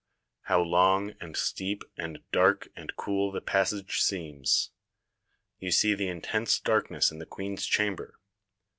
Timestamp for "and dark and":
1.95-2.91